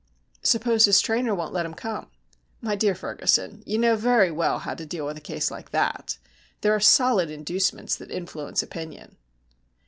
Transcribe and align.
"Suppose 0.41 0.85
his 0.85 0.99
trainer 0.99 1.35
won't 1.35 1.53
let 1.53 1.63
him 1.63 1.75
come?" 1.75 2.07
"My 2.59 2.75
dear 2.75 2.95
Ferguson, 2.95 3.61
you 3.67 3.77
know 3.77 3.95
very 3.95 4.31
well 4.31 4.57
how 4.57 4.73
to 4.73 4.83
deal 4.83 5.05
with 5.05 5.15
a 5.17 5.21
case 5.21 5.51
like 5.51 5.69
that. 5.69 6.17
There 6.61 6.73
are 6.73 6.79
solid 6.79 7.29
inducements 7.29 7.95
that 7.97 8.09
influence 8.09 8.63
opinion." 8.63 9.17